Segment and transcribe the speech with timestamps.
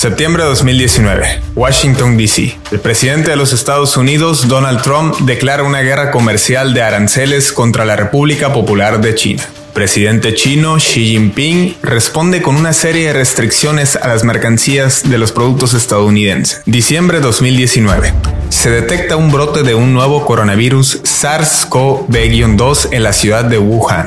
[0.00, 2.56] Septiembre de 2019, Washington, D.C.
[2.72, 7.84] El presidente de los Estados Unidos, Donald Trump, declara una guerra comercial de aranceles contra
[7.84, 9.42] la República Popular de China.
[9.42, 15.18] El presidente chino Xi Jinping responde con una serie de restricciones a las mercancías de
[15.18, 16.62] los productos estadounidenses.
[16.64, 18.14] Diciembre de 2019.
[18.48, 24.06] Se detecta un brote de un nuevo coronavirus SARS-CoV-2 en la ciudad de Wuhan.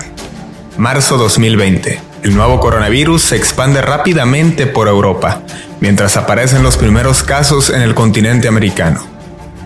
[0.75, 2.13] Marzo 2020.
[2.23, 5.43] El nuevo coronavirus se expande rápidamente por Europa,
[5.83, 9.05] mientras aparecen los primeros casos en el continente americano.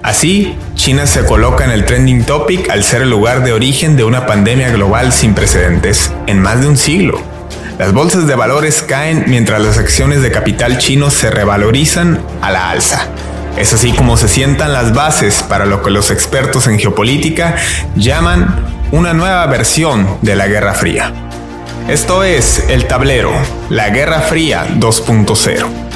[0.01, 4.03] Así, China se coloca en el trending topic al ser el lugar de origen de
[4.03, 7.21] una pandemia global sin precedentes en más de un siglo.
[7.77, 12.71] Las bolsas de valores caen mientras las acciones de capital chino se revalorizan a la
[12.71, 13.09] alza.
[13.55, 17.57] Es así como se sientan las bases para lo que los expertos en geopolítica
[17.95, 21.13] llaman una nueva versión de la Guerra Fría.
[21.87, 23.33] Esto es El Tablero,
[23.69, 25.86] la Guerra Fría 2.0.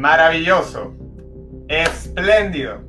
[0.00, 0.94] Maravilloso.
[1.68, 2.80] Espléndido.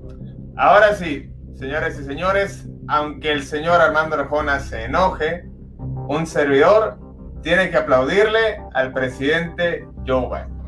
[0.55, 5.43] Ahora sí, señores y señores, aunque el señor Armando Arjona se enoje,
[5.77, 6.97] un servidor
[7.43, 10.61] tiene que aplaudirle al presidente Joe Biden.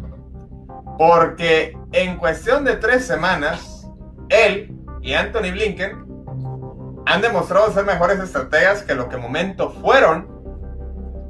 [0.98, 3.90] Porque en cuestión de tres semanas,
[4.28, 6.06] él y Anthony Blinken
[7.06, 10.28] han demostrado ser mejores estrategas que lo que en momento fueron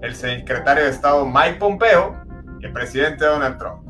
[0.01, 2.15] el secretario de Estado Mike Pompeo
[2.59, 3.82] y el presidente Donald Trump.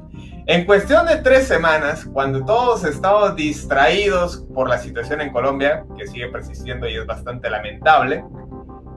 [0.45, 6.05] En cuestión de tres semanas, cuando todos estábamos distraídos por la situación en Colombia, que
[6.05, 8.25] sigue persistiendo y es bastante lamentable,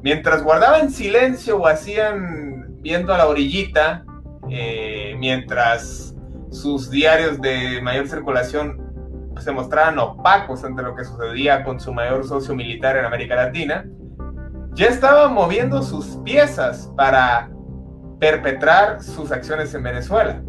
[0.02, 4.04] mientras guardaban silencio o hacían viendo a la orillita,
[4.50, 6.16] eh, mientras
[6.50, 8.82] sus diarios de mayor circulación
[9.38, 13.86] se mostraban opacos ante lo que sucedía con su mayor socio militar en América Latina,
[14.72, 17.50] ya estaban moviendo sus piezas para
[18.18, 20.42] perpetrar sus acciones en Venezuela.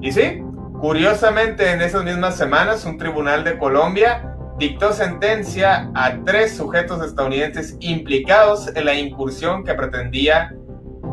[0.00, 0.42] Y sí,
[0.80, 7.76] curiosamente en esas mismas semanas un tribunal de Colombia dictó sentencia a tres sujetos estadounidenses
[7.80, 10.54] implicados en la incursión que pretendía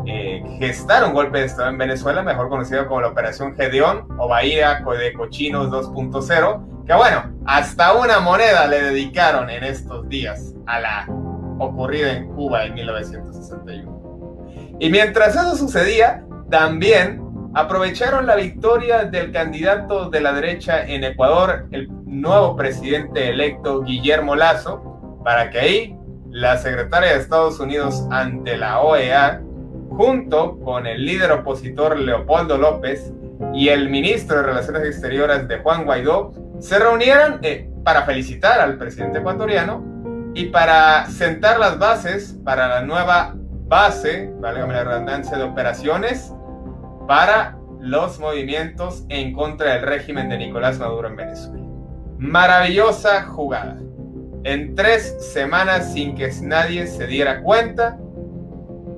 [0.06, 4.28] eh, gestar un golpe de Estado en Venezuela, mejor conocido como la Operación Gedeón o
[4.28, 10.80] Bahía de Cochinos 2.0, que bueno, hasta una moneda le dedicaron en estos días a
[10.80, 11.06] la
[11.58, 14.76] ocurrida en Cuba en 1961.
[14.78, 17.23] Y mientras eso sucedía, también
[17.54, 24.34] aprovecharon la victoria del candidato de la derecha en Ecuador, el nuevo presidente electo Guillermo
[24.34, 25.96] Lazo, para que ahí
[26.30, 29.40] la secretaria de Estados Unidos ante la OEA,
[29.90, 33.12] junto con el líder opositor Leopoldo López
[33.54, 38.78] y el ministro de Relaciones Exteriores de Juan Guaidó, se reunieran eh, para felicitar al
[38.78, 45.44] presidente ecuatoriano y para sentar las bases para la nueva base, válgame la redundancia, de
[45.44, 46.32] operaciones
[47.06, 51.66] para los movimientos en contra del régimen de Nicolás Maduro en Venezuela.
[52.18, 53.78] Maravillosa jugada.
[54.44, 57.98] En tres semanas sin que nadie se diera cuenta,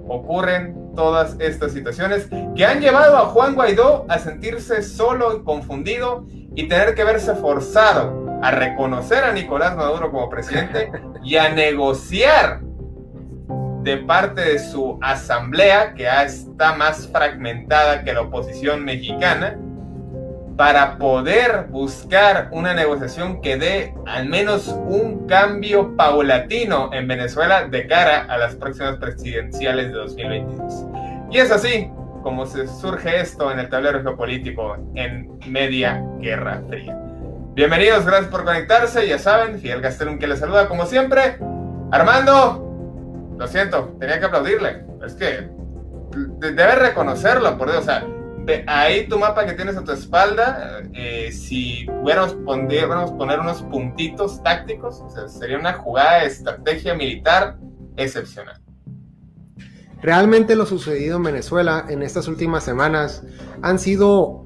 [0.09, 6.25] ocurren todas estas situaciones que han llevado a Juan Guaidó a sentirse solo y confundido
[6.55, 10.91] y tener que verse forzado a reconocer a Nicolás Maduro como presidente
[11.23, 12.61] y a negociar
[13.87, 19.57] de parte de su asamblea, que está más fragmentada que la oposición mexicana,
[20.57, 27.87] para poder buscar una negociación que dé al menos un cambio paulatino en Venezuela de
[27.87, 30.87] cara a las próximas presidenciales de 2022.
[31.31, 31.89] Y es así
[32.25, 36.99] como se surge esto en el tablero geopolítico en media Guerra Fría.
[37.55, 41.39] Bienvenidos, gracias por conectarse, ya saben, Fidel Gastelum que les saluda como siempre.
[41.93, 42.66] Armando,
[43.39, 44.85] lo siento, tenía que aplaudirle.
[45.05, 45.49] Es que
[46.41, 47.83] debes reconocerlo, por Dios.
[47.83, 48.07] O sea,
[48.67, 52.35] ahí tu mapa que tienes a tu espalda, eh, si pudiéramos
[53.13, 57.57] poner unos puntitos tácticos, sería una jugada de estrategia militar
[57.97, 58.61] excepcional.
[60.03, 63.25] Realmente lo sucedido en Venezuela en estas últimas semanas
[63.63, 64.46] han sido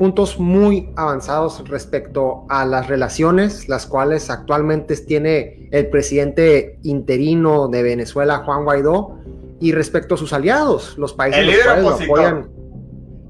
[0.00, 7.82] puntos muy avanzados respecto a las relaciones, las cuales actualmente tiene el presidente interino de
[7.82, 9.18] Venezuela, Juan Guaidó,
[9.60, 12.50] y respecto a sus aliados, los países el líder opositor.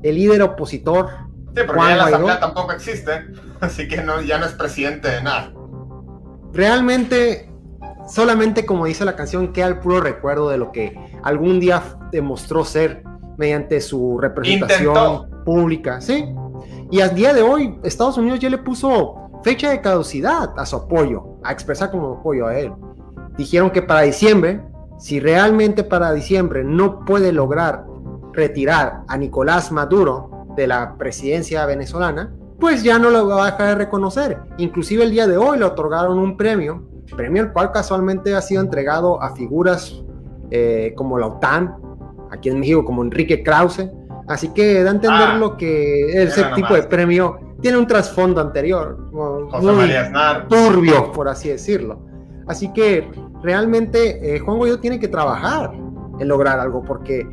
[0.04, 1.08] El líder opositor.
[1.56, 3.10] Sí, porque ya la Asamblea tampoco existe,
[3.60, 5.52] así que no, ya no es presidente de nada.
[6.52, 7.50] Realmente
[8.08, 11.82] solamente como dice la canción, queda el puro recuerdo de lo que algún día
[12.12, 13.02] demostró ser
[13.38, 16.32] mediante su representación pública, ¿sí?
[16.90, 20.76] Y al día de hoy, Estados Unidos ya le puso fecha de caducidad a su
[20.76, 22.72] apoyo, a expresar como apoyo a él.
[23.36, 24.60] Dijeron que para diciembre,
[24.98, 27.86] si realmente para diciembre no puede lograr
[28.32, 33.68] retirar a Nicolás Maduro de la presidencia venezolana, pues ya no lo va a dejar
[33.68, 34.38] de reconocer.
[34.58, 38.62] Inclusive el día de hoy le otorgaron un premio, premio el cual casualmente ha sido
[38.62, 40.02] entregado a figuras
[40.50, 41.76] eh, como la OTAN,
[42.30, 43.88] aquí en México como Enrique Krause.
[44.30, 48.40] Así que da a entender ah, lo que ese tipo de premio tiene un trasfondo
[48.40, 49.90] anterior, muy
[50.48, 52.06] turbio, por así decirlo.
[52.46, 53.10] Así que
[53.42, 55.72] realmente eh, Juan Guaidó tiene que trabajar
[56.20, 57.28] en lograr algo, porque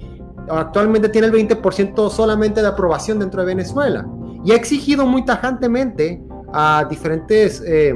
[0.49, 4.07] actualmente tiene el 20% solamente de aprobación dentro de Venezuela
[4.43, 6.19] y ha exigido muy tajantemente
[6.51, 7.93] a diferentes eh,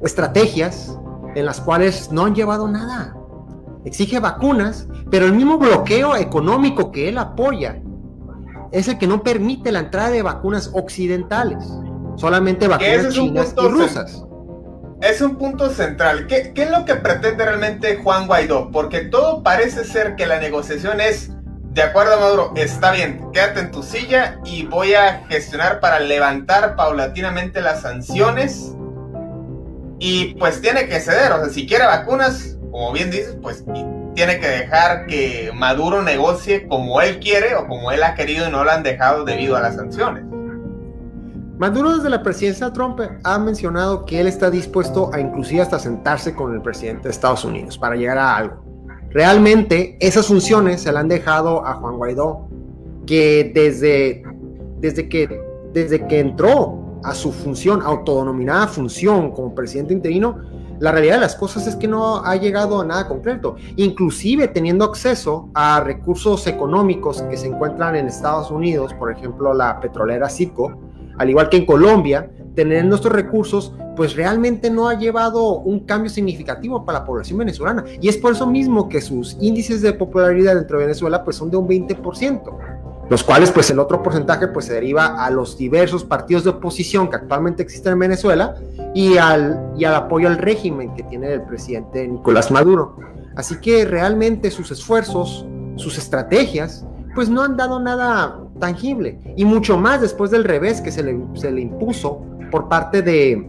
[0.00, 0.96] estrategias
[1.34, 3.16] en las cuales no han llevado nada.
[3.84, 7.82] Exige vacunas, pero el mismo bloqueo económico que él apoya
[8.72, 11.64] es el que no permite la entrada de vacunas occidentales,
[12.16, 14.22] solamente vacunas chinas y rusas.
[15.02, 16.26] Es un punto central.
[16.26, 18.70] ¿Qué, ¿Qué es lo que pretende realmente Juan Guaidó?
[18.70, 21.30] Porque todo parece ser que la negociación es
[21.76, 26.74] de acuerdo, Maduro, está bien, quédate en tu silla y voy a gestionar para levantar
[26.74, 28.74] paulatinamente las sanciones.
[29.98, 33.62] Y pues tiene que ceder, o sea, si quiere vacunas, como bien dices, pues
[34.16, 38.50] tiene que dejar que Maduro negocie como él quiere o como él ha querido y
[38.50, 40.24] no lo han dejado debido a las sanciones.
[41.58, 45.78] Maduro desde la presidencia de Trump ha mencionado que él está dispuesto a inclusive hasta
[45.78, 48.64] sentarse con el presidente de Estados Unidos para llegar a algo.
[49.10, 52.48] Realmente esas funciones se le han dejado a Juan Guaidó,
[53.06, 54.22] que desde,
[54.80, 55.40] desde, que,
[55.74, 60.40] desde que entró a su función, autodenominada función como presidente interino,
[60.80, 64.84] la realidad de las cosas es que no ha llegado a nada concreto, inclusive teniendo
[64.84, 70.76] acceso a recursos económicos que se encuentran en Estados Unidos, por ejemplo la petrolera Citgo,
[71.16, 76.10] al igual que en Colombia, tener nuestros recursos, pues realmente no ha llevado un cambio
[76.10, 77.84] significativo para la población venezolana.
[78.00, 81.50] Y es por eso mismo que sus índices de popularidad dentro de Venezuela pues son
[81.50, 82.58] de un 20%,
[83.08, 87.08] los cuales pues el otro porcentaje pues se deriva a los diversos partidos de oposición
[87.08, 88.56] que actualmente existen en Venezuela
[88.94, 92.96] y al, y al apoyo al régimen que tiene el presidente Nicolás Maduro.
[93.36, 99.18] Así que realmente sus esfuerzos, sus estrategias, pues no han dado nada tangible.
[99.36, 103.46] Y mucho más después del revés que se le, se le impuso por parte, de,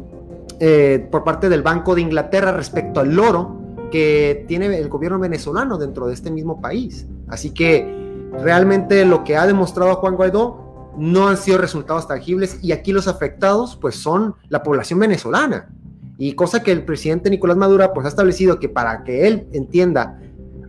[0.59, 3.57] eh, por parte del Banco de Inglaterra respecto al loro
[3.91, 7.07] que tiene el gobierno venezolano dentro de este mismo país.
[7.27, 12.71] Así que realmente lo que ha demostrado Juan Guaidó no han sido resultados tangibles y
[12.71, 15.69] aquí los afectados pues son la población venezolana.
[16.17, 20.19] Y cosa que el presidente Nicolás Maduro pues ha establecido que para que él entienda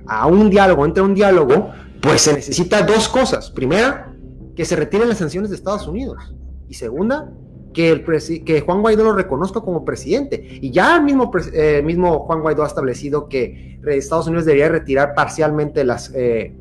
[0.07, 1.71] a un diálogo, entre un diálogo,
[2.03, 3.51] pues se necesita dos cosas.
[3.51, 4.15] Primera,
[4.55, 6.35] que se retiren las sanciones de Estados Unidos.
[6.69, 7.33] Y segunda,
[7.73, 8.05] que, el
[8.45, 10.59] que Juan Guaidó lo reconozca como presidente.
[10.61, 15.15] Y ya el mismo, eh, mismo Juan Guaidó ha establecido que Estados Unidos debería retirar
[15.15, 16.55] parcialmente las, eh,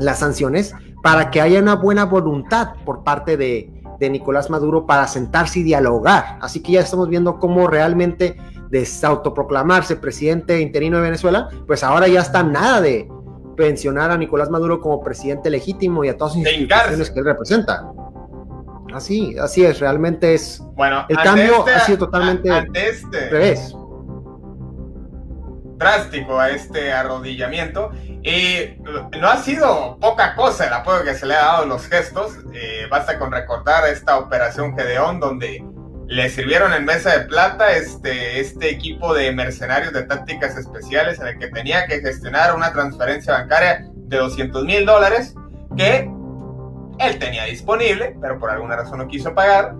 [0.00, 5.58] las sanciones para que haya una buena voluntad por parte de, Nicolás Maduro para sentarse
[5.58, 6.38] y dialogar.
[6.40, 8.36] Así que ya estamos viendo cómo realmente
[8.70, 13.08] desautoproclamarse presidente interino de Venezuela, pues ahora ya está nada de
[13.56, 17.90] pensionar a Nicolás Maduro como presidente legítimo y a todas las instituciones que él representa.
[18.94, 20.62] Así, así es, realmente es.
[20.76, 23.74] Bueno, el cambio este ha sido totalmente este revés.
[25.78, 27.92] Drástico a este arrodillamiento.
[28.22, 28.76] Y
[29.18, 32.36] no ha sido poca cosa el apoyo que se le ha dado los gestos.
[32.52, 35.64] Eh, basta con recordar esta operación Gedeón, donde
[36.08, 41.28] le sirvieron en mesa de plata este, este equipo de mercenarios de tácticas especiales en
[41.28, 45.34] el que tenía que gestionar una transferencia bancaria de 200 mil dólares
[45.76, 46.10] que
[46.98, 49.74] él tenía disponible, pero por alguna razón no quiso pagar.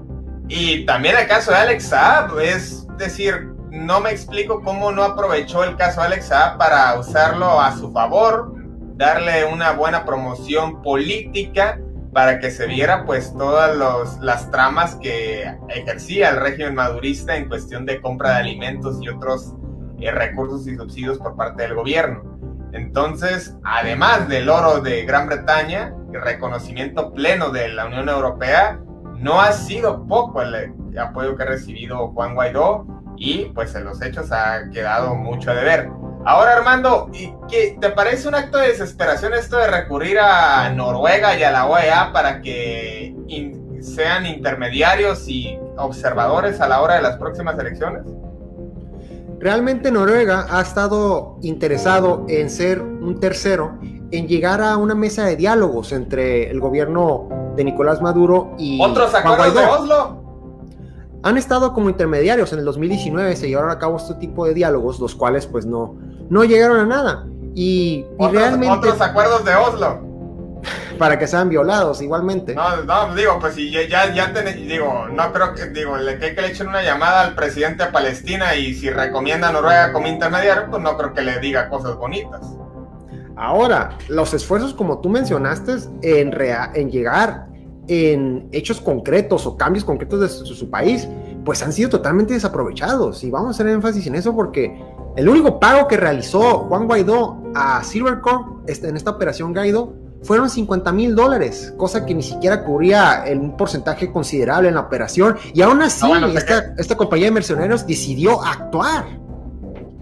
[0.48, 5.64] Y también el caso de Alex Saab, es decir, no me explico cómo no aprovechó
[5.64, 8.54] el caso de Alex Saab para usarlo a su favor,
[8.96, 11.80] darle una buena promoción política
[12.12, 17.84] para que se viera pues todas las tramas que ejercía el régimen madurista en cuestión
[17.84, 19.54] de compra de alimentos y otros
[20.00, 22.22] eh, recursos y subsidios por parte del gobierno.
[22.72, 28.80] Entonces, además del oro de Gran Bretaña, el reconocimiento pleno de la Unión Europea,
[29.16, 32.86] no ha sido poco el apoyo que ha recibido Juan Guaidó
[33.18, 35.90] y pues en los hechos ha quedado mucho a deber.
[36.24, 37.10] Ahora Armando,
[37.48, 41.66] ¿qué, ¿te parece un acto de desesperación esto de recurrir a Noruega y a la
[41.66, 43.14] OEA para que
[43.80, 48.02] sean intermediarios y observadores a la hora de las próximas elecciones?
[49.40, 53.78] realmente Noruega ha estado interesado en ser un tercero,
[54.10, 59.14] en llegar a una mesa de diálogos entre el gobierno de Nicolás Maduro y otros
[59.14, 60.27] acuerdos de Oslo.
[61.22, 62.52] Han estado como intermediarios.
[62.52, 65.96] En el 2019 se llevaron a cabo este tipo de diálogos, los cuales pues no,
[66.30, 67.26] no llegaron a nada.
[67.54, 68.88] Y, realmente...
[68.88, 70.00] Otros acuerdos de Oslo
[70.98, 72.54] para que sean violados igualmente.
[72.54, 76.40] No, no, digo, pues si ya, ya digo, no creo que, digo, le, que, que
[76.40, 80.70] le echen una llamada al presidente de Palestina y si recomienda a Noruega como intermediario,
[80.70, 82.42] pues no creo que le diga cosas bonitas.
[83.36, 86.32] Ahora, los esfuerzos, como tú mencionaste, en,
[86.74, 87.47] en llegar
[87.88, 91.08] en hechos concretos o cambios concretos de su, país,
[91.44, 93.24] pues han sido totalmente desaprovechados.
[93.24, 94.78] Y vamos a hacer énfasis en eso porque
[95.16, 100.50] el único pago que realizó Juan Guaidó a Silvercorp este, en esta operación Guaidó fueron
[100.50, 105.36] 50 mil dólares, cosa que ni siquiera cubría un porcentaje considerable en la operación.
[105.54, 109.04] Y aún así, ah, esta, compañía de mercenarios decidió actuar.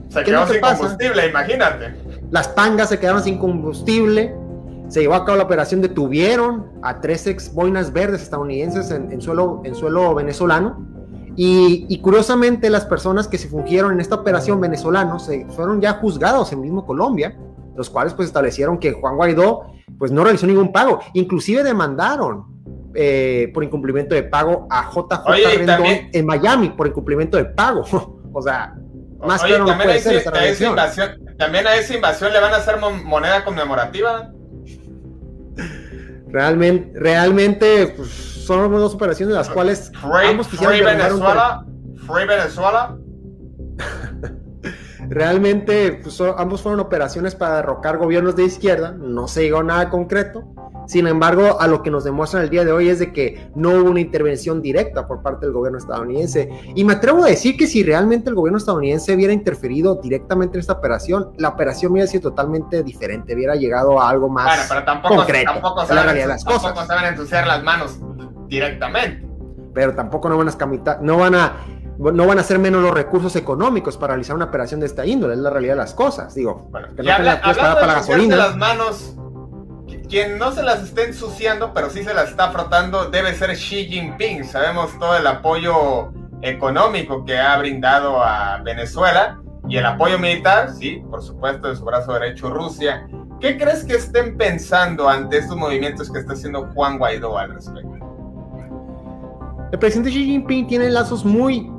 [0.09, 1.95] Se quedó sin combustible, imagínate.
[2.31, 4.35] Las pangas se quedaron sin combustible.
[4.89, 9.63] Se llevó a cabo la operación, detuvieron a tres ex boinas verdes estadounidenses en, suelo,
[9.65, 10.87] en suelo venezolano.
[11.37, 15.95] Y, y, curiosamente, las personas que se fungieron en esta operación venezolano se fueron ya
[15.95, 17.37] juzgados en mismo Colombia,
[17.77, 21.01] los cuales pues establecieron que Juan Guaidó pues no realizó ningún pago.
[21.15, 22.45] Inclusive demandaron
[22.95, 27.85] eh, por incumplimiento de pago a JJ Rendón en Miami por incumplimiento de pago.
[28.33, 28.75] o sea,
[29.21, 30.33] más claro no puede ser esta
[31.39, 34.33] También a esa invasión le van a hacer moneda conmemorativa.
[36.29, 41.65] Realmente, realmente pues, son dos operaciones las cuales free, ambos free Venezuela,
[42.07, 42.97] free Venezuela.
[45.09, 49.89] Realmente, pues, ambos fueron operaciones para derrocar gobiernos de izquierda, no se llegó a nada
[49.89, 50.45] concreto.
[50.87, 53.71] Sin embargo, a lo que nos demuestran el día de hoy es de que no
[53.71, 56.49] hubo una intervención directa por parte del gobierno estadounidense.
[56.75, 60.61] Y me atrevo a decir que si realmente el gobierno estadounidense hubiera interferido directamente en
[60.61, 64.85] esta operación, la operación hubiera sido totalmente diferente, hubiera llegado a algo más bueno, pero
[64.85, 65.53] tampoco, concreto.
[65.53, 66.63] Tampoco saben, las cosas.
[66.63, 67.99] tampoco saben ensuciar las manos
[68.49, 69.27] directamente.
[69.75, 71.53] Pero tampoco no van a, no van a
[71.99, 75.35] no van a ser menos los recursos económicos para realizar una operación de esta índole,
[75.35, 76.35] es la realidad de las cosas.
[76.35, 78.37] Digo, bueno, que no habla, para la gasolina.
[78.37, 79.17] las manos,
[80.09, 83.87] quien no se las esté ensuciando, pero sí se las está frotando, debe ser Xi
[83.87, 84.45] Jinping.
[84.45, 91.03] Sabemos todo el apoyo económico que ha brindado a Venezuela y el apoyo militar, sí,
[91.11, 93.09] por supuesto, de su brazo derecho Rusia.
[93.41, 97.97] ¿Qué crees que estén pensando ante estos movimientos que está haciendo Juan Guaidó al respecto?
[99.73, 101.71] El presidente Xi Jinping tiene lazos muy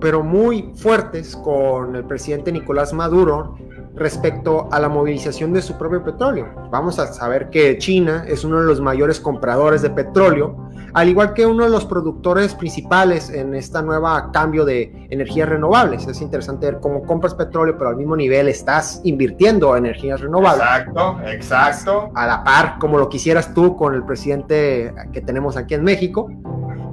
[0.00, 3.56] pero muy fuertes con el presidente Nicolás Maduro
[3.94, 6.48] respecto a la movilización de su propio petróleo.
[6.70, 11.34] Vamos a saber que China es uno de los mayores compradores de petróleo, al igual
[11.34, 16.06] que uno de los productores principales en esta nueva cambio de energías renovables.
[16.06, 20.62] Es interesante ver cómo compras petróleo, pero al mismo nivel estás invirtiendo en energías renovables.
[20.62, 22.10] Exacto, exacto.
[22.14, 26.30] A la par, como lo quisieras tú con el presidente que tenemos aquí en México.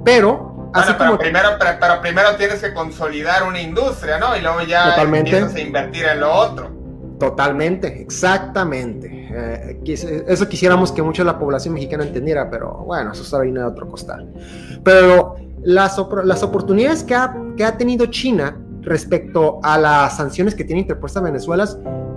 [0.04, 4.36] Pero pero, primero, pero, primero tienes que consolidar una industria, ¿no?
[4.36, 6.77] Y luego ya empiezas a invertir en lo otro.
[7.18, 9.28] Totalmente, exactamente.
[9.32, 13.60] Eh, eso quisiéramos que mucha de la población mexicana entendiera, pero bueno, eso está viene
[13.60, 14.32] de otro costal.
[14.84, 20.64] Pero las, las oportunidades que ha, que ha tenido China respecto a las sanciones que
[20.64, 21.66] tiene interpuesta Venezuela,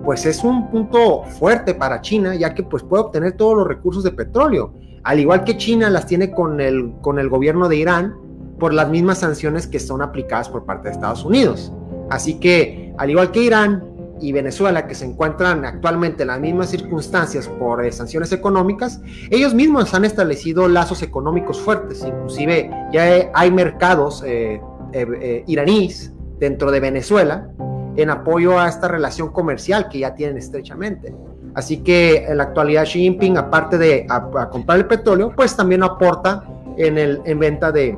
[0.04, 4.04] pues es un punto fuerte para China, ya que pues puede obtener todos los recursos
[4.04, 4.74] de petróleo.
[5.04, 8.16] Al igual que China las tiene con el, con el gobierno de Irán,
[8.60, 11.74] por las mismas sanciones que son aplicadas por parte de Estados Unidos.
[12.12, 13.91] Así que, al igual que Irán
[14.22, 19.54] y Venezuela, que se encuentran actualmente en las mismas circunstancias por eh, sanciones económicas, ellos
[19.54, 22.04] mismos han establecido lazos económicos fuertes.
[22.06, 24.62] Inclusive ya hay mercados eh,
[24.94, 27.50] eh, iraníes dentro de Venezuela
[27.96, 31.14] en apoyo a esta relación comercial que ya tienen estrechamente.
[31.54, 34.08] Así que en la actualidad Xi Jinping, aparte de
[34.52, 36.46] comprar el petróleo, pues también aporta
[36.78, 37.98] en, el, en venta de,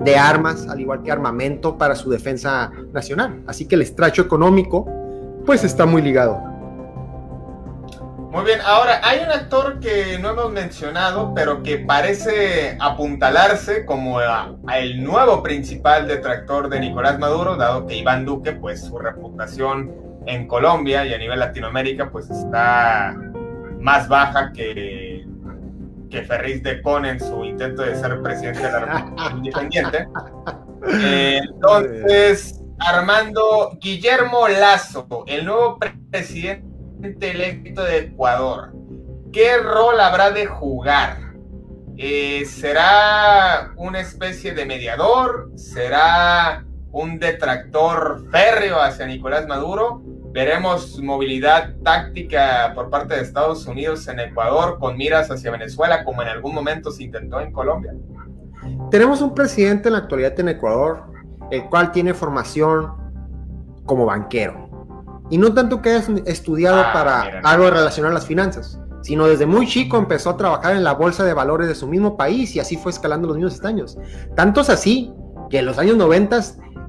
[0.00, 3.42] de armas, al igual que armamento para su defensa nacional.
[3.46, 4.86] Así que el estracho económico,
[5.44, 6.36] pues está muy ligado.
[8.30, 14.18] Muy bien, ahora hay un actor que no hemos mencionado, pero que parece apuntalarse como
[14.74, 19.92] el nuevo principal detractor de Nicolás Maduro, dado que Iván Duque, pues su reputación
[20.26, 23.14] en Colombia y a nivel Latinoamérica, pues está
[23.78, 25.24] más baja que
[26.14, 30.08] que Ferris depone en su intento de ser presidente de la República Independiente.
[31.42, 35.78] entonces, Armando Guillermo Lazo, el nuevo
[36.10, 38.72] presidente electo de Ecuador,
[39.32, 41.18] ¿qué rol habrá de jugar?
[41.96, 45.50] Eh, ¿Será una especie de mediador?
[45.54, 46.64] ¿Será
[46.94, 50.00] un detractor férreo hacia Nicolás Maduro.
[50.32, 56.22] Veremos movilidad táctica por parte de Estados Unidos en Ecuador con miras hacia Venezuela, como
[56.22, 57.94] en algún momento se intentó en Colombia.
[58.92, 61.04] Tenemos un presidente en la actualidad en Ecuador,
[61.50, 62.92] el cual tiene formación
[63.86, 64.68] como banquero.
[65.30, 69.26] Y no tanto que haya estudiado Ah, para mira, algo relacionado a las finanzas, sino
[69.26, 72.54] desde muy chico empezó a trabajar en la bolsa de valores de su mismo país
[72.56, 73.98] y así fue escalando los mismos años.
[74.34, 75.12] Tanto es así
[75.50, 76.38] que en los años 90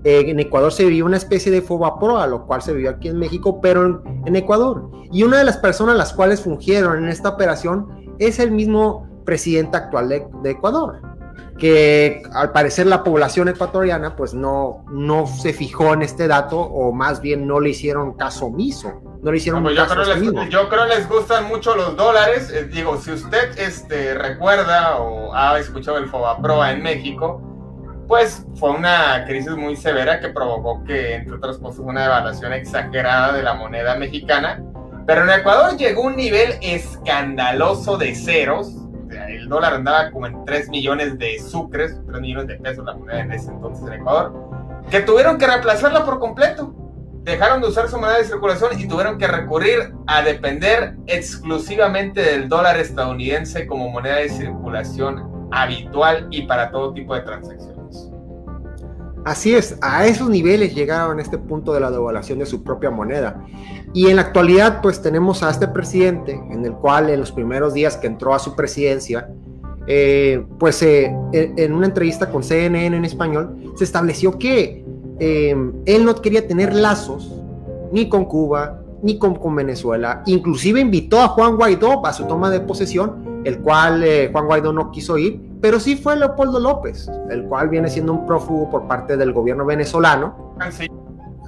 [0.04, 3.18] eh, en Ecuador se vivió una especie de Fobaproa, lo cual se vivió aquí en
[3.18, 4.92] México, pero en, en Ecuador.
[5.12, 7.88] Y una de las personas las cuales fungieron en esta operación
[8.20, 11.15] es el mismo presidente actual de, de Ecuador
[11.58, 16.92] que al parecer la población ecuatoriana pues no, no se fijó en este dato o
[16.92, 20.34] más bien no le hicieron caso omiso, no le hicieron No, pues yo, caso creo
[20.34, 22.52] les, yo creo les gustan mucho los dólares.
[22.54, 27.42] Eh, digo, si usted este, recuerda o ha escuchado el Fobaproa en México,
[28.08, 33.34] pues fue una crisis muy severa que provocó que, entre otras cosas, una devaluación exagerada
[33.34, 34.62] de la moneda mexicana.
[35.08, 38.76] Pero en Ecuador llegó un nivel escandaloso de ceros.
[39.46, 43.20] El dólar andaba como en 3 millones de sucres, 3 millones de pesos la moneda
[43.20, 44.34] en ese entonces en Ecuador,
[44.90, 46.74] que tuvieron que reemplazarla por completo
[47.22, 52.50] dejaron de usar su moneda de circulación y tuvieron que recurrir a depender exclusivamente del
[52.50, 57.75] dólar estadounidense como moneda de circulación habitual y para todo tipo de transacciones.
[59.25, 62.91] Así es, a esos niveles llegaron a este punto de la devaluación de su propia
[62.91, 63.44] moneda.
[63.91, 67.74] Y en la actualidad pues tenemos a este presidente en el cual en los primeros
[67.74, 69.27] días que entró a su presidencia,
[69.88, 74.86] eh, pues eh, en, una entrevista con CNN en español, se estableció que
[75.20, 75.55] eh,
[75.88, 77.41] él no quería tener lazos
[77.91, 80.22] ni con Cuba ni con, con, Venezuela.
[80.27, 84.91] Inclusive invitó a Juan Guaidó a su toma de posesión, el cual Juan Guaidó no
[84.91, 89.18] quiso ir, pero sí fue Leopoldo López, el cual viene siendo un prófugo por parte
[89.18, 90.54] del gobierno venezolano.
[90.70, 90.86] Sí.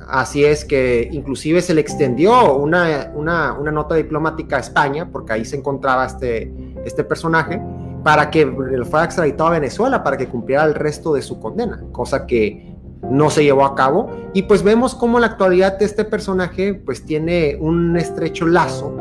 [0.07, 5.33] Así es que inclusive se le extendió una, una, una, nota diplomática a España, porque
[5.33, 6.51] ahí se encontraba este,
[6.83, 7.61] este personaje,
[8.03, 8.47] para que
[8.89, 12.75] fuera extraditado a Venezuela, para que cumpliera el resto de su condena, cosa que
[13.11, 17.05] no se llevó a cabo y pues vemos cómo en la actualidad este personaje pues
[17.05, 18.97] tiene un estrecho lazo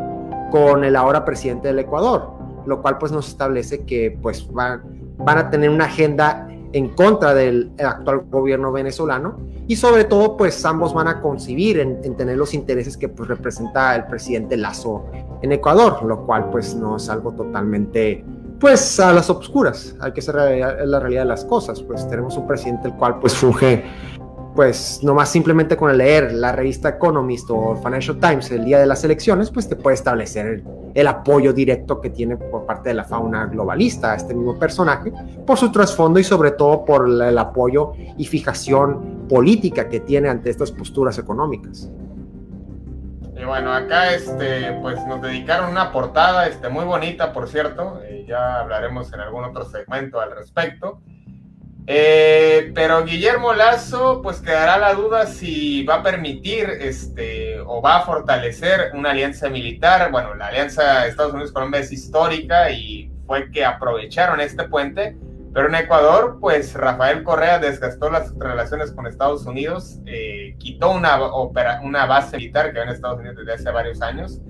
[0.50, 2.33] con el ahora presidente del Ecuador,
[2.66, 7.33] lo cual pues nos establece que pues van, van a tener una agenda en contra
[7.35, 12.37] del actual gobierno venezolano y sobre todo pues ambos van a concibir en, en tener
[12.37, 15.07] los intereses que pues representa el presidente Lazo
[15.42, 18.24] en Ecuador, lo cual pues no es algo totalmente
[18.59, 22.46] pues a las obscuras, hay que ser la realidad de las cosas, pues tenemos un
[22.46, 23.85] presidente el cual pues funge
[24.55, 29.05] pues nomás simplemente con leer la revista Economist o Financial Times el día de las
[29.05, 30.64] elecciones, pues te puede establecer
[30.96, 35.12] el, apoyo directo que tiene por parte de la fauna globalista a este mismo personaje,
[35.46, 40.28] por su trasfondo y sobre todo por el, el apoyo y fijación política que tiene
[40.28, 41.90] ante estas posturas económicas.
[43.38, 48.00] Y bueno, acá este, pues nos dedicaron una portada este, muy bonita, por cierto.
[48.02, 51.02] Eh, ya hablaremos en algún otro segmento al respecto.
[51.88, 57.99] Eh, pero Guillermo Lazo, pues quedará la duda si va a permitir este, o va
[57.99, 60.11] a fortalecer una alianza militar.
[60.11, 65.16] Bueno, la alianza Estados Unidos-Colombia es histórica y fue que aprovecharon este puente.
[65.55, 71.18] Pero en Ecuador, pues Rafael Correa desgastó las relaciones con Estados Unidos, eh, quitó una,
[71.22, 74.42] opera, una base militar que había en Estados Unidos desde hace varios años.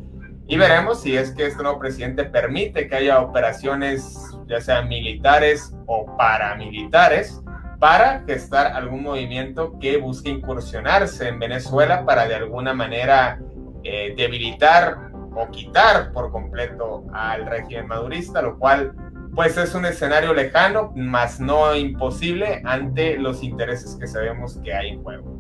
[0.49, 5.75] Y veremos si es que este nuevo presidente permite que haya operaciones, ya sean militares
[5.87, 7.43] o paramilitares,
[7.79, 13.39] para gestar algún movimiento que busque incursionarse en Venezuela para de alguna manera
[13.85, 18.93] eh, debilitar o quitar por completo al régimen madurista, lo cual
[19.35, 24.89] pues es un escenario lejano, más no imposible ante los intereses que sabemos que hay
[24.89, 25.37] en juego.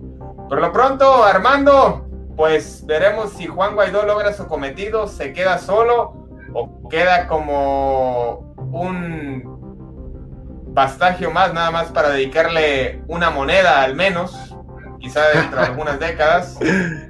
[0.51, 6.29] Por lo pronto, Armando, pues veremos si Juan Guaidó logra su cometido, se queda solo
[6.53, 14.55] o queda como un pastagio más, nada más para dedicarle una moneda al menos,
[15.01, 16.59] quizá dentro de algunas décadas,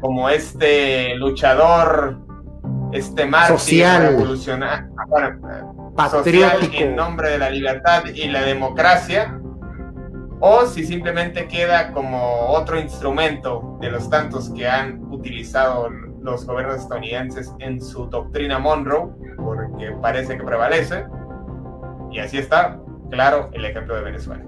[0.01, 2.19] como este luchador,
[2.93, 4.03] este mártir Social.
[4.03, 4.89] revolucionario,
[5.97, 6.73] Patriótico.
[6.73, 9.41] social en nombre de la libertad y la democracia,
[10.41, 15.89] o si simplemente queda como otro instrumento de los tantos que han utilizado
[16.21, 21.07] los gobiernos estadounidenses en su doctrina Monroe, porque parece que prevalece,
[22.17, 24.43] y así está, claro, el ejemplo de Venezuela.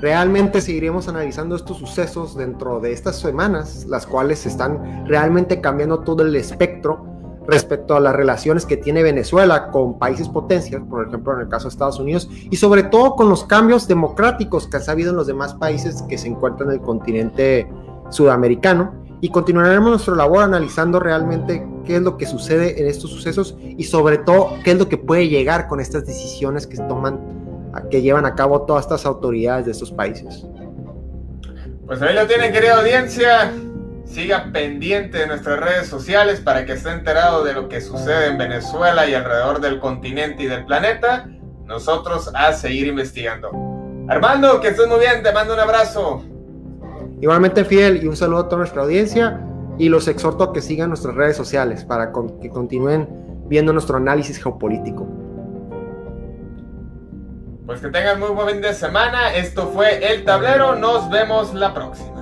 [0.00, 6.22] Realmente seguiremos analizando estos sucesos dentro de estas semanas, las cuales están realmente cambiando todo
[6.22, 7.04] el espectro
[7.48, 11.64] respecto a las relaciones que tiene Venezuela con países potencias, por ejemplo en el caso
[11.64, 15.26] de Estados Unidos, y sobre todo con los cambios democráticos que ha habido en los
[15.26, 17.68] demás países que se encuentran en el continente
[18.10, 18.94] sudamericano.
[19.20, 23.84] Y continuaremos nuestra labor analizando realmente qué es lo que sucede en estos sucesos y
[23.84, 27.18] sobre todo qué es lo que puede llegar con estas decisiones que toman,
[27.90, 30.44] que llevan a cabo todas estas autoridades de estos países.
[31.86, 33.52] Pues ahí lo tienen, querida audiencia
[34.04, 38.38] siga pendiente de nuestras redes sociales para que esté enterado de lo que sucede en
[38.38, 41.28] Venezuela y alrededor del continente y del planeta.
[41.64, 43.50] Nosotros a seguir investigando.
[44.08, 46.24] Armando, que estés muy bien, te mando un abrazo.
[47.20, 49.40] Igualmente fiel y un saludo a toda nuestra audiencia
[49.78, 53.08] y los exhorto a que sigan nuestras redes sociales para que continúen
[53.46, 55.06] viendo nuestro análisis geopolítico.
[57.66, 59.34] Pues que tengan muy buen fin de semana.
[59.34, 60.76] Esto fue El Tablero.
[60.76, 62.15] Nos vemos la próxima.